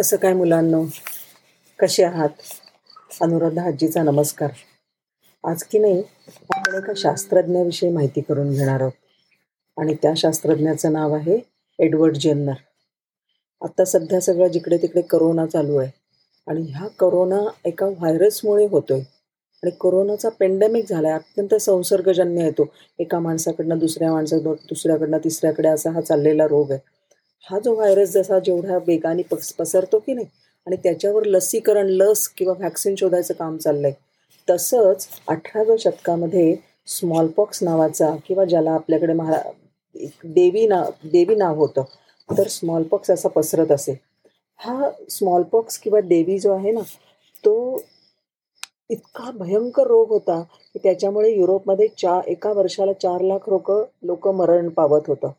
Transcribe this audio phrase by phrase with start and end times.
[0.00, 0.84] कसं काय मुलांनो?
[1.78, 2.28] कसे आहात?
[3.20, 4.50] अनुराधा आजीचा नमस्कार.
[5.44, 6.02] आज की नाही
[6.50, 8.92] आपण एका शास्त्रज्ञाविषयी माहिती करून घेणार आहोत.
[9.78, 11.38] आणि त्या शास्त्रज्ञाचं नाव आहे
[11.78, 12.52] एडवर्ड जेन्नर.
[13.62, 15.90] आत्ता सध्या सगळं जिकडे तिकडे करोना चालू आहे.
[16.46, 19.00] आणि ह्या करोना एका व्हायरसमुळे होतोय.
[19.62, 25.90] आणि कोरोनाचा पेंडेमिक झाला आहे अत्यंत संसर्गजन्य येतो एका माणसाकडनं दुसऱ्या माणसा दुसऱ्याकडनं तिसऱ्याकडे असा
[25.90, 26.99] हा चाललेला रोग आहे.
[27.44, 30.26] हा जो व्हायरस जसा जेवढ्या वेगाने पस पसरतो की नाही
[30.66, 33.94] आणि त्याच्यावर लसीकरण लस किंवा व्हॅक्सिन शोधायचं काम चाललं आहे
[34.48, 36.54] तसंच अठराव्या शतकामध्ये
[36.88, 39.40] स्मॉलपॉक्स नावाचा किंवा ज्याला आपल्याकडे महा
[40.26, 41.82] देवी ना देवी नाव होतं
[42.28, 43.92] तर स्मॉलपॉक्स असा पसरत असे.
[44.60, 46.80] हा स्मॉलपॉक्स किंवा देवी जो आहे ना
[47.44, 47.54] तो
[48.90, 50.40] इतका भयंकर रोग होता
[50.74, 53.70] की त्याच्यामुळे युरोपमध्ये चा एका वर्षाला चार लाख लोक
[54.02, 55.30] लोक मरण पावत होतं.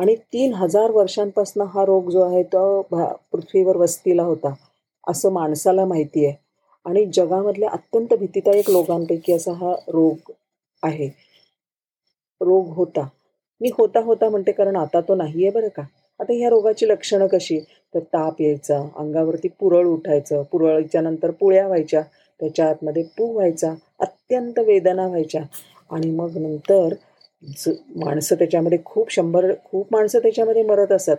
[0.00, 4.54] आणि तीन हजार वर्षांपासून हा रोग जो आहे तो पृथ्वीवर वस्तीला होता
[5.06, 6.34] असं माणसाला माहिती आहे.
[6.86, 10.30] आणि जगामधल्या अत्यंत भीतीदायक लोकांपैकी असा हा रोग
[10.82, 11.08] आहे.
[12.40, 13.06] रोग होता.
[13.60, 15.82] मी होता होता म्हणते कारण आता तो नाही आहे बरं का.
[16.20, 17.58] आता ह्या रोगाची लक्षणं कशी?
[17.94, 22.02] तर ताप यायचा अंगावरती पुरळ उठायचं पुरळीच्या नंतर पुळ्या व्हायच्या
[22.40, 25.42] त्याच्या आतमध्ये पू व्हायचा अत्यंत वेदना व्हायच्या.
[25.90, 26.94] आणि मग नंतर
[27.96, 31.16] माणसं त्याच्यामध्ये खूप शंभर खूप माणसं त्याच्यामध्ये मरत असत.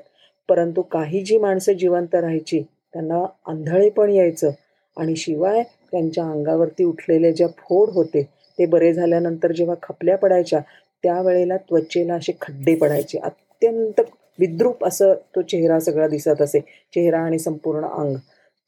[0.49, 2.61] परंतु काही जी माणसं जिवंत राहायची
[2.93, 4.49] त्यांना आंधळे पण यायचं.
[4.97, 8.21] आणि शिवाय त्यांच्या अंगावरती उठलेले ज्या फोड होते
[8.59, 10.59] ते बरे झाल्यानंतर जेव्हा खपल्या पडायच्या
[11.03, 13.17] त्यावेळेला त्वचेला असे खड्डे पडायचे.
[13.17, 14.01] अत्यंत
[14.39, 16.59] विद्रूप असं तो चेहरा सगळा दिसत असे.
[16.95, 18.15] चेहरा आणि संपूर्ण अंग.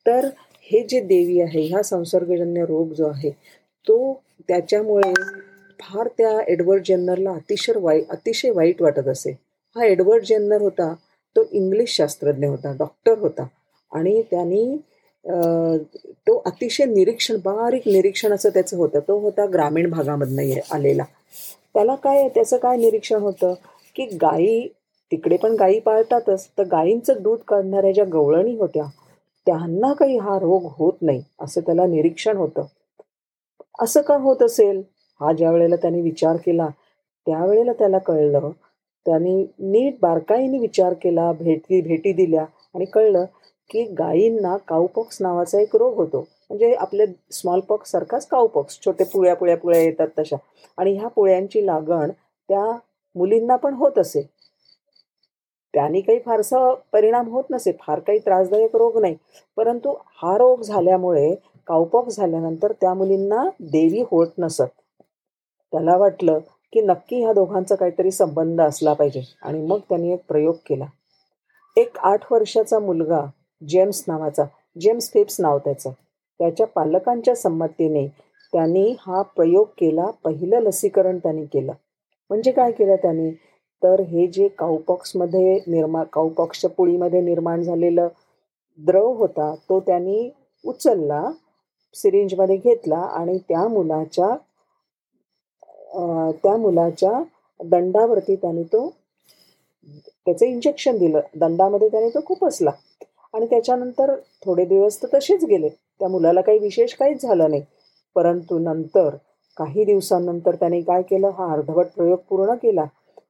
[0.05, 0.27] तर
[0.71, 3.29] हे जे देवी आहे ह्या संसर्गजन्य रोग जो आहे
[3.87, 5.11] तो त्याच्यामुळे
[5.79, 9.31] फार त्या एडवर्ड जेन्नरला अतिशय वाईट अतिशय वाईट वाटत असे.
[9.75, 10.93] हा एडवर्ड जेन्नर होता
[11.35, 13.47] तो इंग्लिश शास्त्रज्ञ होता डॉक्टर होता.
[13.91, 14.75] आणि त्यांनी
[16.27, 18.99] तो अतिशय निरीक्षण बारीक निरीक्षण असं त्याचं होतं.
[18.99, 21.03] तो होता ग्रामीण भागामधनं आलेला.
[21.73, 23.53] त्याला काय त्याचं काय निरीक्षण होतं
[23.95, 24.67] की गायी
[25.11, 28.83] तिकडे पण गायी पाळतातच तर गायींचं दूध काढणाऱ्या ज्या गवळणी होत्या
[29.47, 32.65] त्यांना काही हा रोग होत नाही असं त्याला निरीक्षण होतं.
[33.79, 34.81] असं का होत असेल?
[35.21, 36.67] हा ज्या वेळेला त्याने विचार केला
[37.27, 38.49] त्यावेळेला त्याला कळलं
[39.05, 43.25] त्यांनी नीट बारकाईने विचार केला भेटी भेटी दिल्या आणि कळलं
[43.69, 46.19] की गायींना काऊपॉक्स नावाचा एक रोग होतो.
[46.49, 50.35] म्हणजे आपल्या स्मॉलपॉक्स सारखाच काऊपॉक्स छोटे पुळ्या पुळ्या पुळ्या येतात तशा.
[50.77, 52.11] आणि ह्या पुळ्यांची लागण
[52.49, 52.65] त्या
[53.15, 54.21] मुलींना पण होत असे.
[55.73, 56.57] त्यांनी काही फारसा
[56.93, 59.15] परिणाम होत नसे फार काही त्रासदायक रोग नाही.
[59.57, 61.33] परंतु हा रोग झाल्यामुळे
[61.67, 64.67] काऊपॉक्स झाल्यानंतर त्या मुलींना देवी होत नसत.
[65.73, 66.39] त्याला वाटलं
[66.73, 69.21] की नक्की ह्या दोघांचा काहीतरी संबंध असला पाहिजे.
[69.41, 70.85] आणि मग त्यांनी एक प्रयोग केला.
[71.77, 73.25] एक आठ वर्षाचा मुलगा
[73.67, 74.43] जेम्स नावाचा
[74.81, 75.91] जेम्स फिप्स नाव त्याचं.
[76.39, 78.07] त्याच्या पालकांच्या संमतीने
[78.53, 80.05] त्यांनी हा प्रयोग केला.
[80.23, 81.71] पहिलं लसीकरण त्यांनी केलं.
[82.29, 83.31] म्हणजे काय केलं त्यांनी?
[83.83, 88.07] तर हे जे काऊपॉक्समध्ये निर्मा काउपॉक्सच्या पुळीमध्ये निर्माण झालेलं
[88.77, 90.29] द्रव होता तो त्यांनी
[90.65, 91.31] उचलला
[91.93, 94.35] सिरिंजमध्ये घेतला आणि त्या मुलाच्या
[95.93, 97.21] त्या मुलाच्या
[97.59, 98.87] दंडावरती त्याने तो
[100.25, 101.19] त्याचं इंजेक्शन दिलं.
[101.35, 102.71] दंडामध्ये त्याने तो खूप असला
[103.33, 104.15] आणि त्याच्यानंतर
[104.45, 105.69] थोडे दिवस तर तसेच गेले.
[105.69, 107.61] त्या मुलाला काही विशेष काहीच झालं नाही.
[108.15, 109.15] परंतु नंतर
[109.57, 111.29] काही दिवसांनंतर त्याने काय केलं?
[111.29, 112.85] हा अर्धवट प्रयोग पूर्ण केला.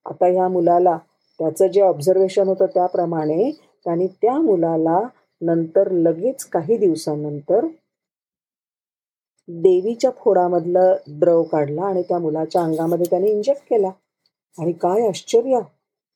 [0.06, 0.98] आता ह्या मुलाला
[1.40, 3.50] त्याचं जे ऑब्झर्वेशन होतं त्याप्रमाणे
[3.86, 5.00] त्याने त्या मुलाला
[5.42, 7.66] नंतर लगेच काही दिवसांनंतर
[9.48, 13.90] देवीच्या फोडामधलं द्रव काढला आणि त्या मुलाच्या अंगामध्ये त्याने इंजेक्ट केला.
[14.58, 15.60] आणि काय आश्चर्य!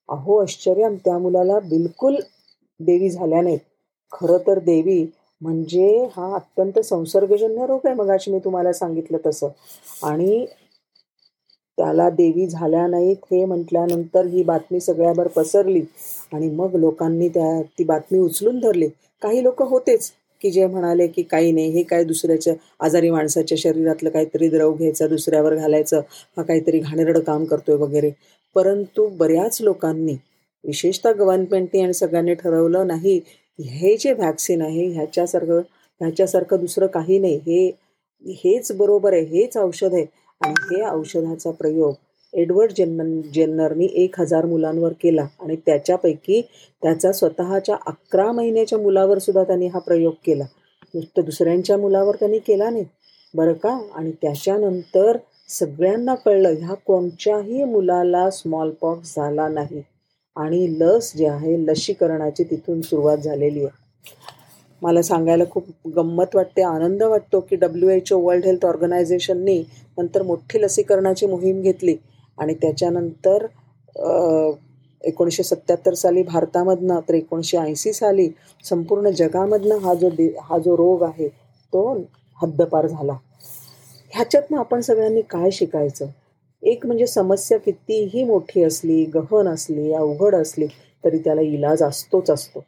[0.10, 0.90] अहो आश्चर्य!
[1.06, 2.16] त्या मुलाला बिलकुल
[2.80, 3.60] देवी झाल्या नाहीत.
[4.12, 5.06] खरं तर देवी
[5.42, 9.50] म्हणजे हा अत्यंत संसर्गजन्य रोग आहे मगाशी मी तुम्हाला सांगितलं तसं.
[10.04, 10.46] आणि
[11.78, 15.82] त्याला देवी झाल्या नाहीत हे म्हटल्यानंतर ही बातमी सगळ्यावर पसरली.
[16.34, 18.88] आणि मग लोकांनी त्या ती बातमी उचलून धरली.
[19.22, 20.12] काही लोक होतेच.
[20.42, 25.10] की जे म्हणाले की काही नाही हे काय दुसऱ्याच्या आजारी माणसाच्या शरीरातलं काहीतरी द्रव घ्यायचं
[25.10, 26.02] दुसऱ्यावर घालायचं
[26.38, 28.12] हा काहीतरी घाणेरडं काम करतोय वगैरे.
[28.56, 30.16] परंतु बऱ्याच लोकांनी
[30.64, 33.20] विशेषतः गव्हर्नमेंटने आणि सगळ्यांनी ठरवलं नाही
[33.60, 35.62] हे जे व्हॅक्सिन आहे ह्याच्यासारखं
[36.02, 37.38] ह्याच्यासारखं दुसरं काही नाही.
[37.38, 40.06] हे हेच बरोबर आहे हेच औषध आहे.
[40.42, 41.94] आणि हे औषधाचा प्रयोग
[42.38, 46.42] एडवर्ड जेन्न जेन्नरनी एक हजार मुलांवर केला आणि त्याच्यापैकी
[46.82, 50.44] त्याचा स्वतःच्या अकरा महिन्याच्या मुलावर सुद्धा त्यांनी हा प्रयोग केला.
[50.94, 52.84] नुसतं दुसऱ्यांच्या मुलावर त्यांनी केला नाही.
[53.34, 53.80] बरं का?
[53.94, 55.18] आणि त्याच्यानंतर
[55.50, 59.82] सगळ्यांना कळलं ह्या कोणत्याही मुलाला स्मॉलपॉक्स झाला नाही.
[60.36, 63.86] आणि लस जी आहे लसीकरणाची तिथून सुरुवात झालेली आहे.
[64.82, 65.64] मला सांगायला खूप
[65.96, 69.64] गंमत वाटते आनंद वाटतो की W H O world health ऑर्गनायझेशननी
[69.98, 71.96] नंतर मोठी लसीकरणाची मोहीम घेतली.
[72.38, 73.46] आणि त्याच्यानंतर
[75.02, 78.30] एकोणीसशे सत्त्याहत्तर साली भारतामधनं तर एकोणीसशे ऐंशी साली
[78.66, 81.28] संपूर्ण जगामधनं हा जो दे हा जो रोग आहे
[81.74, 81.92] तो
[82.38, 83.14] हद्दपार झाला.
[84.12, 86.08] ह्याच्यातनं आपण सगळ्यांनी काय शिकायचं?
[86.64, 90.68] एक म्हणजे समस्या कितीही मोठी असली गहन असली अवघड असली
[91.04, 92.64] तरी त्याला इलाज असतोच असतो.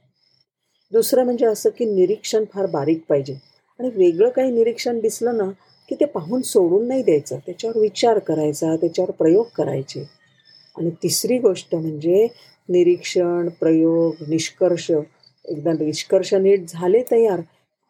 [0.92, 3.34] दुसरं म्हणजे असं की निरीक्षण फार बारीक पाहिजे.
[3.80, 5.50] आणि वेगळं काही निरीक्षण दिसलं ना
[5.90, 7.38] की ते पाहून सोडून नाही द्यायचं.
[7.46, 10.04] त्याच्यावर विचार करायचा त्याच्यावर प्रयोग करायचे.
[10.78, 12.28] आणि तिसरी गोष्ट म्हणजे
[12.70, 14.92] निरीक्षण प्रयोग निष्कर्ष.
[15.46, 17.40] एकदा निष्कर्ष नीट झाले तयार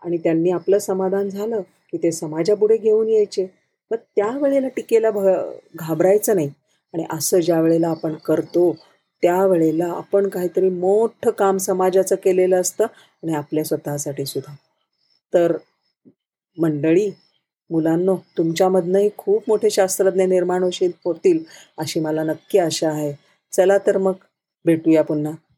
[0.04, 1.62] आणि त्यांनी आपलं समाधान झालं
[1.92, 3.48] की ते समाजापुढे घेऊन यायचे.
[3.92, 5.28] मग त्यावेळेला टीकेला भ
[5.76, 6.50] घाबरायचं नाही.
[6.94, 8.76] आणि असं ज्या वेळेला आपण करतो
[9.22, 14.54] त्यावेळेला आपण काहीतरी मोठं काम समाजाचं केलेलं असतं आणि आपल्या स्वतःसाठी सुद्धा.
[15.34, 15.58] तर
[16.58, 17.10] मंडळी
[17.70, 21.44] मुलांनो तुमच्यामधनंही खूप मोठे शास्त्रज्ञ निर्माण होशील होतील
[21.78, 23.14] अशी मला नक्की आशा आहे.
[23.54, 24.14] चला तर मग
[24.66, 25.34] भेटूया पुन्हा.